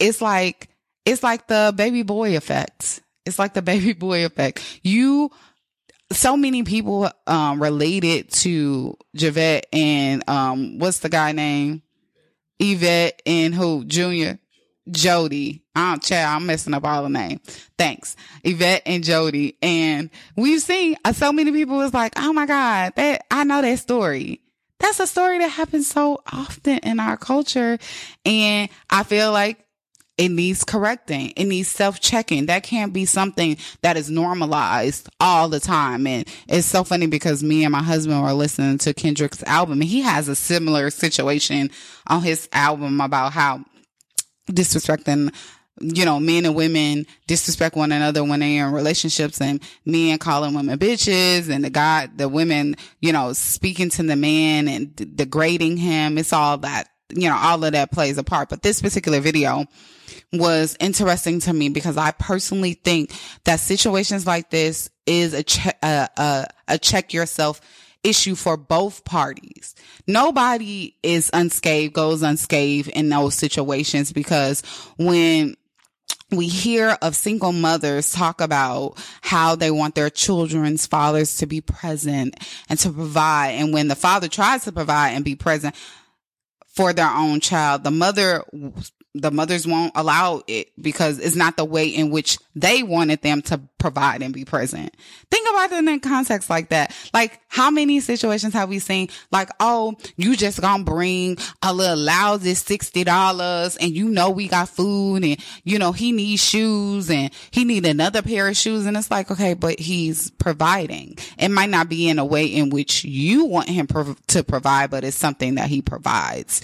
[0.00, 0.70] It's like,
[1.06, 3.00] it's like the baby boy effect.
[3.24, 4.80] It's like the baby boy effect.
[4.82, 5.30] You,
[6.10, 11.82] so many people, um, related to Javette and, um, what's the guy name?
[12.58, 13.84] Yvette and who?
[13.84, 14.40] Junior.
[14.90, 15.62] Jody.
[15.74, 17.40] I'm child, I'm messing up all the name.
[17.78, 18.16] Thanks.
[18.44, 19.56] Yvette and Jody.
[19.62, 23.62] And we've seen uh, so many people was like, oh my God, that I know
[23.62, 24.40] that story.
[24.78, 27.78] That's a story that happens so often in our culture.
[28.24, 29.64] And I feel like
[30.18, 31.32] it needs correcting.
[31.36, 32.46] It needs self checking.
[32.46, 36.06] That can't be something that is normalized all the time.
[36.06, 39.88] And it's so funny because me and my husband were listening to Kendrick's album and
[39.88, 41.70] he has a similar situation
[42.06, 43.64] on his album about how
[44.50, 45.32] disrespecting
[45.80, 50.54] you know, men and women disrespect one another when they're in relationships and men calling
[50.54, 55.78] women bitches and the guy, the women, you know, speaking to the man and degrading
[55.78, 56.18] him.
[56.18, 58.48] It's all that, you know, all of that plays a part.
[58.48, 59.64] But this particular video
[60.32, 63.12] was interesting to me because I personally think
[63.44, 67.60] that situations like this is a, che- a, a, a check yourself
[68.04, 69.74] issue for both parties.
[70.06, 74.62] Nobody is unscathed, goes unscathed in those situations because
[74.96, 75.56] when
[76.30, 81.60] we hear of single mothers talk about how they want their children's fathers to be
[81.60, 82.36] present
[82.68, 83.50] and to provide.
[83.50, 85.74] And when the father tries to provide and be present
[86.68, 88.44] for their own child, the mother
[89.14, 93.42] the mothers won't allow it because it's not the way in which they wanted them
[93.42, 94.94] to provide and be present.
[95.30, 96.96] Think about it in context like that.
[97.12, 101.98] Like how many situations have we seen like, oh, you just gonna bring a little
[101.98, 107.30] lousy $60 and you know we got food and you know he needs shoes and
[107.50, 111.18] he need another pair of shoes and it's like, okay, but he's providing.
[111.38, 113.86] It might not be in a way in which you want him
[114.28, 116.62] to provide, but it's something that he provides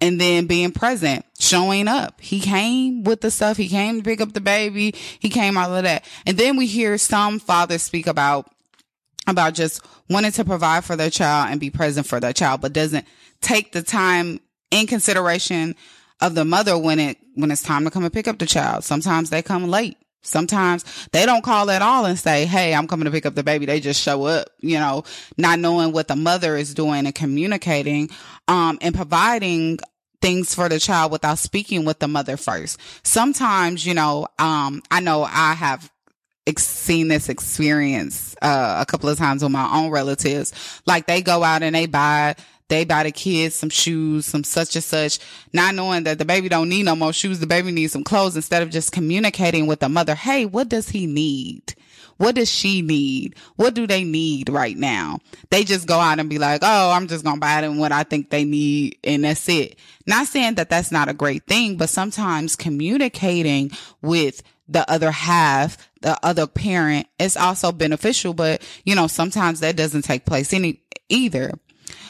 [0.00, 2.20] and then being present, showing up.
[2.20, 3.56] He came with the stuff.
[3.56, 4.94] He came to pick up the baby.
[5.18, 6.04] He came all of that.
[6.26, 8.50] And then we hear some fathers speak about,
[9.26, 9.80] about just
[10.10, 13.06] wanting to provide for their child and be present for their child, but doesn't
[13.40, 15.74] take the time in consideration
[16.20, 18.84] of the mother when it, when it's time to come and pick up the child.
[18.84, 19.96] Sometimes they come late.
[20.24, 23.44] Sometimes they don't call at all and say, Hey, I'm coming to pick up the
[23.44, 23.66] baby.
[23.66, 25.04] They just show up, you know,
[25.36, 28.10] not knowing what the mother is doing and communicating,
[28.48, 29.78] um, and providing
[30.20, 32.80] things for the child without speaking with the mother first.
[33.06, 35.90] Sometimes, you know, um, I know I have
[36.56, 40.80] seen this experience, uh, a couple of times with my own relatives.
[40.86, 42.36] Like they go out and they buy
[42.68, 45.18] they buy the kids some shoes, some such and such,
[45.52, 47.40] not knowing that the baby don't need no more shoes.
[47.40, 50.14] The baby needs some clothes instead of just communicating with the mother.
[50.14, 51.74] Hey, what does he need?
[52.16, 53.34] What does she need?
[53.56, 55.18] What do they need right now?
[55.50, 57.92] They just go out and be like, Oh, I'm just going to buy them what
[57.92, 58.98] I think they need.
[59.04, 59.78] And that's it.
[60.06, 65.76] Not saying that that's not a great thing, but sometimes communicating with the other half,
[66.00, 70.80] the other parent is also beneficial, but you know, sometimes that doesn't take place any
[71.08, 71.52] either.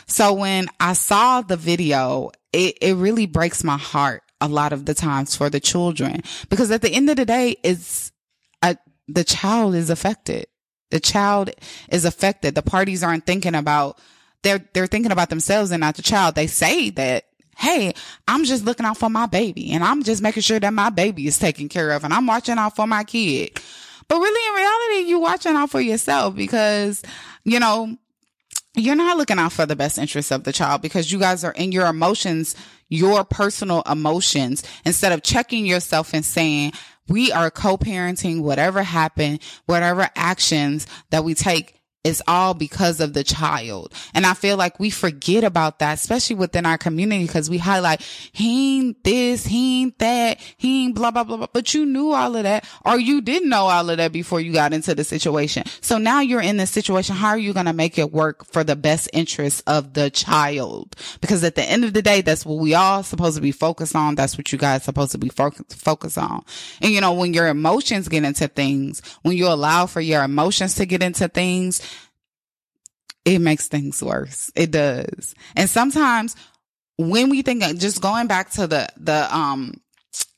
[0.07, 4.85] So when I saw the video, it, it really breaks my heart a lot of
[4.85, 8.13] the times for the children because at the end of the day, it's
[8.63, 8.77] a,
[9.09, 10.47] the child is affected.
[10.91, 11.51] The child
[11.91, 12.55] is affected.
[12.55, 13.99] The parties aren't thinking about,
[14.43, 16.35] they're, they're thinking about themselves and not the child.
[16.35, 17.25] They say that
[17.57, 17.95] Hey,
[18.27, 21.27] I'm just looking out for my baby and I'm just making sure that my baby
[21.27, 23.61] is taken care of and I'm watching out for my kid.
[24.09, 27.03] But really in reality, you watching out for yourself because,
[27.45, 27.97] you know,
[28.75, 31.53] you're not looking out for the best interests of the child because you guys are
[31.53, 32.57] in your emotions,
[32.89, 36.73] your personal emotions, instead of checking yourself and saying,
[37.09, 43.25] we are co-parenting whatever happened, whatever actions that we take is all because of the
[43.25, 43.93] child.
[44.13, 48.03] And I feel like we forget about that, especially within our community, because we highlight,
[48.33, 51.47] he ain't this, he ain't that, he ain't blah, blah, blah, blah.
[51.53, 54.53] But you knew all of that, or you didn't know all of that before you
[54.53, 55.65] got into the situation.
[55.81, 57.17] So now you're in this situation.
[57.17, 60.95] How are you going to make it work for the best interest of the child?
[61.23, 63.97] Because at the end of the day, that's what we all supposed to be focused
[63.97, 64.15] on.
[64.15, 66.45] That's what you guys supposed to be focused on.
[66.83, 70.75] And you know, when your emotions get into things, when you allow for your emotions
[70.75, 71.81] to get into things,
[73.25, 74.51] it makes things worse.
[74.55, 75.35] It does.
[75.57, 76.37] And sometimes
[76.97, 79.81] when we think just going back to the, the, um,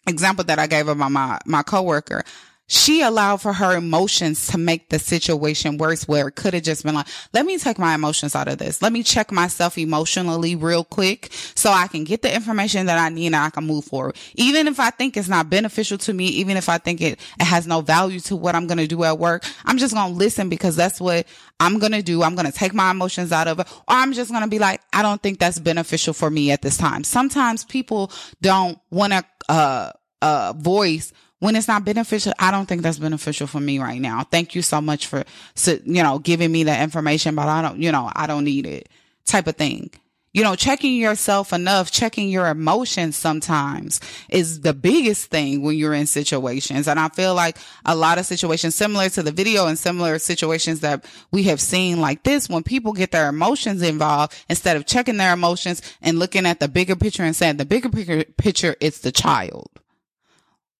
[0.06, 2.24] example that I gave about my, my coworker,
[2.68, 6.84] she allowed for her emotions to make the situation worse where it could have just
[6.84, 8.82] been like, let me take my emotions out of this.
[8.82, 13.08] Let me check myself emotionally real quick so I can get the information that I
[13.08, 14.16] need and I can move forward.
[14.34, 17.44] Even if I think it's not beneficial to me, even if I think it, it
[17.44, 20.18] has no value to what I'm going to do at work, I'm just going to
[20.18, 21.26] listen because that's what
[21.60, 22.22] I'm going to do.
[22.22, 24.58] I'm going to take my emotions out of it or I'm just going to be
[24.58, 27.04] like, I don't think that's beneficial for me at this time.
[27.04, 28.10] Sometimes people
[28.40, 31.12] don't want to, uh, uh, voice
[31.46, 34.24] when it's not beneficial, I don't think that's beneficial for me right now.
[34.24, 35.22] Thank you so much for,
[35.64, 38.88] you know, giving me that information, but I don't, you know, I don't need it
[39.26, 39.92] type of thing.
[40.32, 45.94] You know, checking yourself enough, checking your emotions sometimes is the biggest thing when you're
[45.94, 46.88] in situations.
[46.88, 50.80] And I feel like a lot of situations similar to the video and similar situations
[50.80, 55.16] that we have seen like this, when people get their emotions involved, instead of checking
[55.16, 58.98] their emotions and looking at the bigger picture and saying the bigger picture, picture, it's
[58.98, 59.70] the child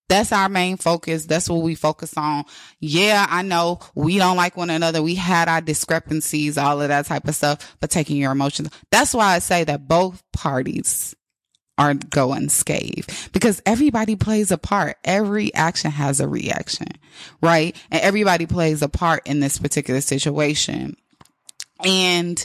[0.09, 1.26] that's our main focus.
[1.26, 2.44] That's what we focus on.
[2.80, 5.02] Yeah, I know we don't like one another.
[5.02, 8.70] We had our discrepancies, all of that type of stuff, but taking your emotions.
[8.90, 11.14] That's why I say that both parties
[11.78, 14.96] are going unscathed because everybody plays a part.
[15.04, 16.88] Every action has a reaction,
[17.42, 17.76] right?
[17.90, 20.96] And everybody plays a part in this particular situation.
[21.84, 22.44] And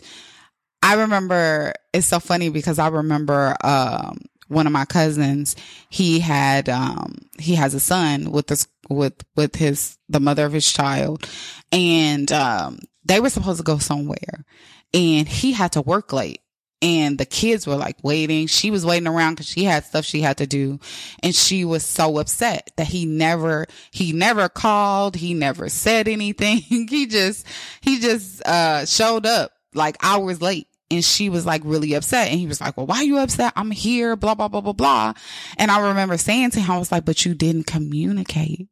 [0.84, 4.18] I remember it's so funny because I remember, um,
[4.52, 5.56] one of my cousins,
[5.89, 10.54] he had, um, he has a son with this, with, with his, the mother of
[10.54, 11.28] his child.
[11.72, 14.45] And, um, they were supposed to go somewhere
[14.93, 16.41] and he had to work late
[16.82, 18.47] and the kids were like waiting.
[18.47, 20.80] She was waiting around because she had stuff she had to do.
[21.22, 25.16] And she was so upset that he never, he never called.
[25.16, 26.58] He never said anything.
[26.62, 27.45] he just,
[27.82, 32.30] he just, uh, showed up like hours late and she was like really upset.
[32.30, 33.54] And he was like, well, why are you upset?
[33.56, 35.14] I'm here, blah, blah, blah, blah, blah.
[35.58, 38.68] And I remember saying to him, I was like, but you didn't communicate.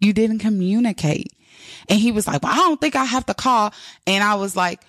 [0.00, 1.28] You didn't communicate.
[1.88, 3.72] And he was like, well, I don't think I have to call.
[4.06, 4.82] And I was like,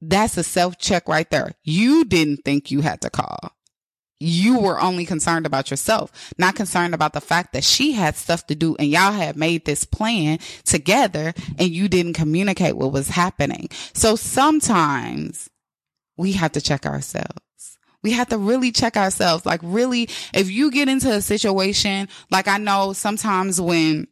[0.00, 1.52] that's a self check right there.
[1.62, 3.52] You didn't think you had to call.
[4.18, 8.46] You were only concerned about yourself, not concerned about the fact that she had stuff
[8.46, 13.08] to do and y'all had made this plan together and you didn't communicate what was
[13.08, 13.68] happening.
[13.94, 15.50] So sometimes
[16.16, 17.78] we have to check ourselves.
[18.02, 19.46] We have to really check ourselves.
[19.46, 24.08] Like really, if you get into a situation, like I know sometimes when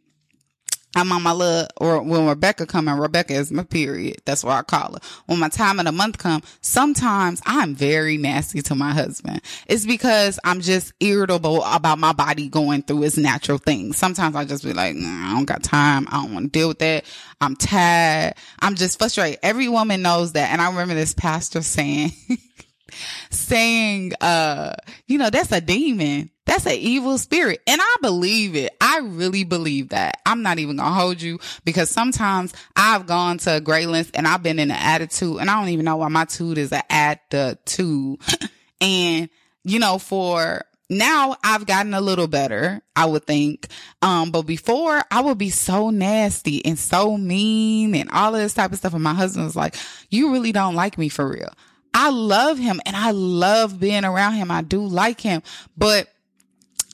[0.97, 4.23] I'm on my little, or when Rebecca come and Rebecca is my period.
[4.25, 4.99] That's what I call her.
[5.27, 9.41] When my time of the month come, sometimes I'm very nasty to my husband.
[9.69, 13.99] It's because I'm just irritable about my body going through its natural things.
[13.99, 16.09] Sometimes I just be like, nah, I don't got time.
[16.11, 17.05] I don't want to deal with that.
[17.41, 18.35] I'm tired.
[18.59, 19.39] I'm just frustrated.
[19.45, 20.51] Every woman knows that.
[20.51, 22.13] And I remember this pastor saying,
[23.31, 24.75] saying, uh,
[25.07, 26.31] you know, that's a demon.
[26.47, 27.61] That's an evil spirit.
[27.67, 28.73] And I believe it.
[28.81, 30.21] I really believe that.
[30.27, 34.43] I'm not even gonna hold you because sometimes I've gone to great lengths and I've
[34.43, 38.19] been in an attitude and I don't even know why my tude is an attitude.
[38.81, 39.29] and,
[39.63, 43.69] you know, for now I've gotten a little better, I would think.
[44.03, 48.55] Um, but before I would be so nasty and so mean and all of this
[48.55, 48.93] type of stuff.
[48.93, 49.77] And my husband was like,
[50.11, 51.51] you really don't like me for real.
[51.93, 54.51] I love him and I love being around him.
[54.51, 55.43] I do like him,
[55.77, 56.09] but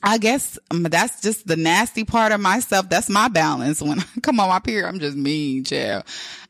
[0.03, 2.89] I guess um, that's just the nasty part of myself.
[2.89, 3.81] That's my balance.
[3.87, 6.03] When I come on my period, I'm just mean, child.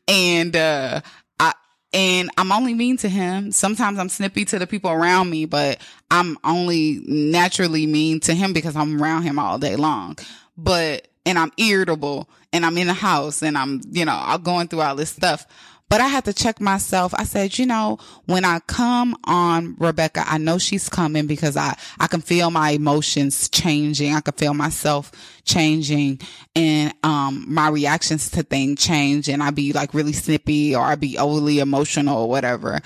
[0.06, 1.00] And, uh,
[1.40, 1.52] I,
[1.92, 3.52] and I'm only mean to him.
[3.52, 5.80] Sometimes I'm snippy to the people around me, but
[6.10, 10.16] I'm only naturally mean to him because I'm around him all day long.
[10.56, 14.68] But, and I'm irritable and I'm in the house and I'm, you know, I'm going
[14.68, 15.46] through all this stuff.
[15.88, 17.14] But I had to check myself.
[17.14, 21.76] I said, you know, when I come on Rebecca, I know she's coming because I,
[21.98, 24.14] I can feel my emotions changing.
[24.14, 25.10] I can feel myself
[25.44, 26.20] changing
[26.54, 31.00] and, um, my reactions to things change and I'd be like really snippy or I'd
[31.00, 32.80] be overly emotional or whatever.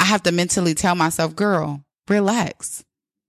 [0.00, 2.84] I have to mentally tell myself, girl, relax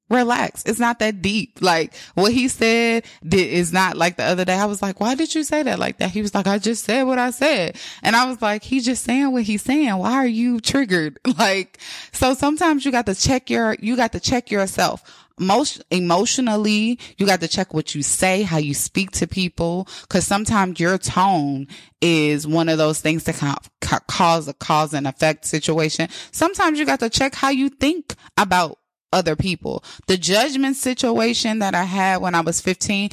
[0.09, 0.63] relax.
[0.65, 1.61] It's not that deep.
[1.61, 4.55] Like what he said is not like the other day.
[4.55, 6.11] I was like, why did you say that like that?
[6.11, 7.77] He was like, I just said what I said.
[8.03, 9.95] And I was like, he's just saying what he's saying.
[9.97, 11.19] Why are you triggered?
[11.39, 11.79] Like,
[12.11, 15.25] so sometimes you got to check your, you got to check yourself.
[15.37, 19.87] Most emotionally, you got to check what you say, how you speak to people.
[20.09, 21.67] Cause sometimes your tone
[22.01, 23.55] is one of those things that can
[24.07, 26.09] cause a cause and effect situation.
[26.31, 28.78] Sometimes you got to check how you think about
[29.11, 29.83] other people.
[30.07, 33.09] The judgment situation that I had when I was 15,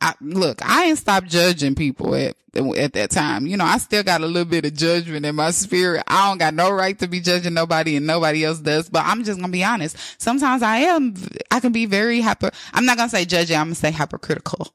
[0.00, 3.46] I, look, I ain't stopped judging people at at that time.
[3.46, 6.04] You know, I still got a little bit of judgment in my spirit.
[6.06, 9.24] I don't got no right to be judging nobody and nobody else does, but I'm
[9.24, 9.96] just going to be honest.
[10.18, 11.14] Sometimes I am,
[11.50, 12.50] I can be very hyper.
[12.72, 13.56] I'm not going to say judging.
[13.56, 14.72] I'm going to say hypercritical.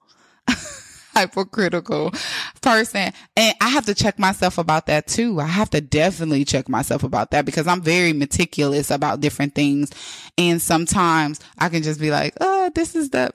[1.13, 2.13] hypercritical
[2.61, 3.11] person.
[3.35, 5.39] And I have to check myself about that too.
[5.39, 9.91] I have to definitely check myself about that because I'm very meticulous about different things.
[10.37, 13.31] And sometimes I can just be like, oh, this is the,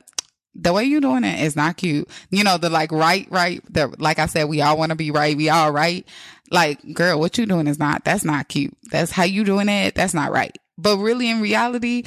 [0.54, 2.08] the way you're doing it is not cute.
[2.30, 3.62] You know, the like right, right.
[3.72, 5.36] The, like I said, we all want to be right.
[5.36, 6.06] We all right.
[6.50, 8.76] Like, girl, what you doing is not, that's not cute.
[8.90, 9.94] That's how you doing it.
[9.94, 10.56] That's not right.
[10.78, 12.04] But really in reality,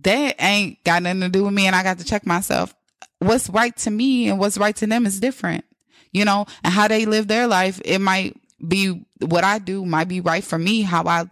[0.00, 1.66] that ain't got nothing to do with me.
[1.66, 2.74] And I got to check myself.
[3.18, 5.64] What's right to me and what's right to them is different,
[6.12, 7.80] you know, and how they live their life.
[7.84, 8.36] It might
[8.66, 10.82] be what I do might be right for me.
[10.82, 11.26] How I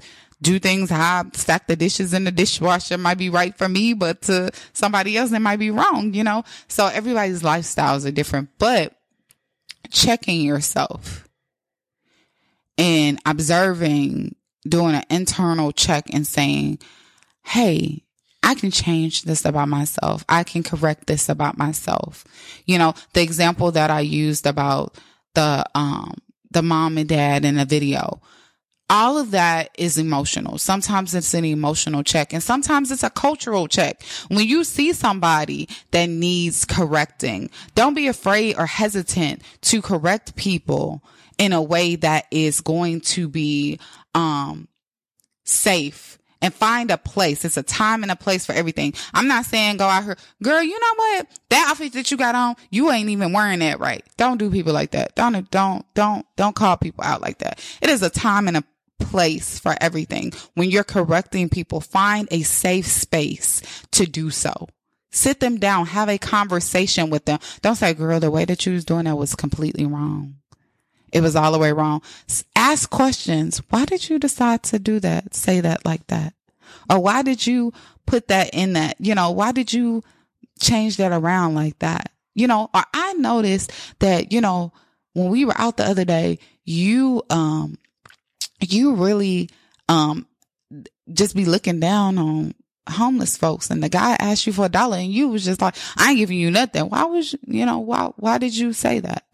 [0.45, 3.95] do things how I stack the dishes in the dishwasher might be right for me,
[3.95, 6.45] but to somebody else, it might be wrong, you know?
[6.69, 8.95] So everybody's lifestyles are different, but
[9.91, 11.27] checking yourself
[12.77, 14.37] and observing,
[14.69, 16.79] doing an internal check and saying,
[17.43, 18.05] Hey,
[18.45, 20.25] I can change this about myself.
[20.29, 22.25] I can correct this about myself.
[22.67, 24.97] You know, the example that I used about
[25.35, 26.15] the, um,
[26.51, 28.21] the mom and dad in the video
[28.91, 30.59] all of that is emotional.
[30.59, 34.03] Sometimes it's an emotional check and sometimes it's a cultural check.
[34.29, 41.03] When you see somebody that needs correcting, don't be afraid or hesitant to correct people
[41.39, 43.81] in a way that is going to be,
[44.15, 44.69] um,
[45.45, 47.45] safe and find a place.
[47.45, 48.95] It's a time and a place for everything.
[49.13, 51.27] I'm not saying go out here, girl, you know what?
[51.51, 54.05] That outfit that you got on, you ain't even wearing that right.
[54.17, 55.15] Don't do people like that.
[55.15, 57.61] Don't, don't, don't, don't call people out like that.
[57.81, 58.65] It is a time and a
[59.01, 60.33] place for everything.
[60.55, 63.63] When you're correcting people, find a safe space
[63.93, 64.69] to do so.
[65.11, 67.39] Sit them down, have a conversation with them.
[67.63, 70.37] Don't say, girl, the way that you was doing that was completely wrong.
[71.15, 72.03] It was all the way wrong.
[72.57, 73.63] Ask questions.
[73.71, 75.33] Why did you decide to do that?
[75.33, 76.35] Say that like that.
[76.91, 77.73] Or why did you
[78.05, 78.97] put that in that?
[78.99, 80.03] You know, why did you
[80.61, 82.11] change that around like that?
[82.35, 84.73] You know, or I noticed that, you know,
[85.13, 87.79] when we were out the other day, you, um,
[88.61, 89.51] you really
[89.89, 90.27] um
[91.13, 92.55] just be looking down on
[92.89, 95.77] homeless folks and the guy asked you for a dollar and you was just like,
[95.97, 96.89] I ain't giving you nothing.
[96.89, 99.25] Why was you, you know, why, why did you say that?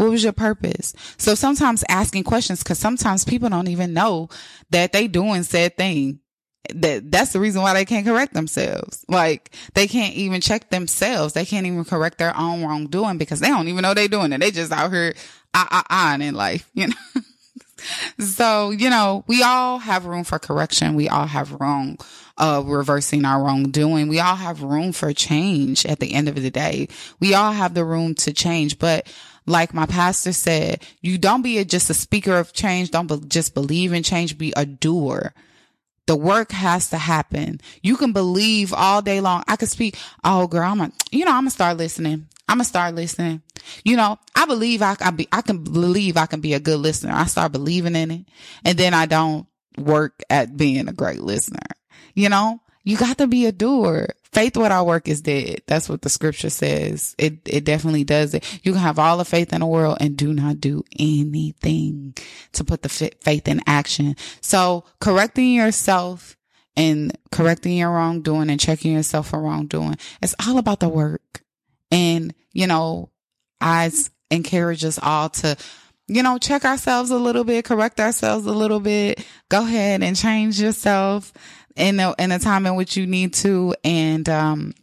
[0.00, 0.94] What was your purpose?
[1.18, 4.30] So sometimes asking questions, cause sometimes people don't even know
[4.70, 6.20] that they doing said thing.
[6.74, 9.04] That that's the reason why they can't correct themselves.
[9.08, 11.34] Like they can't even check themselves.
[11.34, 14.40] They can't even correct their own wrongdoing because they don't even know they doing it.
[14.40, 15.12] They just out here
[15.52, 17.22] ah ah ah in life, you know.
[18.18, 20.94] so, you know, we all have room for correction.
[20.94, 21.98] We all have wrong,
[22.38, 24.08] uh, reversing our wrongdoing.
[24.08, 26.88] We all have room for change at the end of the day.
[27.20, 29.06] We all have the room to change, but
[29.46, 32.90] like my pastor said, you don't be a, just a speaker of change.
[32.90, 34.38] Don't be, just believe in change.
[34.38, 35.34] Be a doer.
[36.06, 37.60] The work has to happen.
[37.82, 39.44] You can believe all day long.
[39.46, 39.96] I could speak.
[40.24, 42.26] Oh, girl, I'm a, you know, I'm gonna start listening.
[42.48, 43.42] I'm gonna start listening.
[43.84, 46.80] You know, I believe I, I be, I can believe I can be a good
[46.80, 47.12] listener.
[47.12, 48.26] I start believing in it
[48.64, 49.46] and then I don't
[49.78, 51.60] work at being a great listener.
[52.14, 54.08] You know, you got to be a doer.
[54.32, 55.62] Faith without work is dead.
[55.66, 57.14] That's what the scripture says.
[57.18, 58.60] It, it definitely does it.
[58.64, 62.14] You can have all the faith in the world and do not do anything
[62.52, 64.14] to put the faith in action.
[64.40, 66.36] So correcting yourself
[66.76, 69.96] and correcting your wrongdoing and checking yourself for wrongdoing.
[70.22, 71.42] It's all about the work.
[71.90, 73.10] And, you know,
[73.60, 73.90] I
[74.30, 75.56] encourage us all to,
[76.06, 80.16] you know, check ourselves a little bit, correct ourselves a little bit, go ahead and
[80.16, 81.32] change yourself
[81.80, 83.74] in the, in the time in which you need to.
[83.84, 84.74] And, um,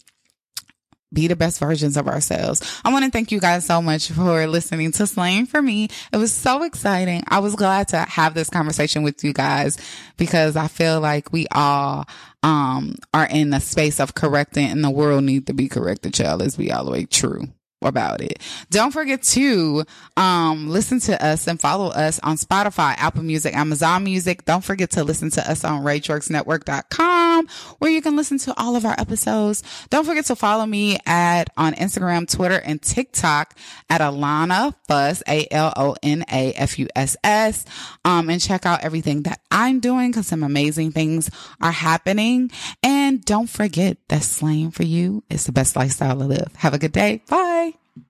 [1.14, 2.82] be the best versions of ourselves.
[2.84, 5.90] I want to thank you guys so much for listening to Slaying for me.
[6.12, 7.24] It was so exciting.
[7.28, 9.78] I was glad to have this conversation with you guys
[10.18, 12.06] because I feel like we all
[12.44, 16.42] um, are in the space of correcting and the world need to be corrected, child.
[16.42, 17.48] Let's be all the way true
[17.82, 18.40] about it.
[18.72, 19.84] Don't forget to
[20.16, 24.46] um listen to us and follow us on Spotify, Apple Music, Amazon Music.
[24.46, 27.48] Don't forget to listen to us on RageWorksNetwork.com
[27.80, 29.64] where you can listen to all of our episodes.
[29.90, 33.56] Don't forget to follow me at on Instagram, Twitter, and TikTok
[33.90, 37.66] at Alona Fuss, A L O N A F U S S.
[38.04, 41.30] Um and check out everything that I'm doing because some amazing things
[41.62, 42.52] are happening.
[42.82, 46.52] And don't forget that slaying for you is the best lifestyle to live.
[46.58, 47.22] Have a good day.
[47.30, 47.67] Bye.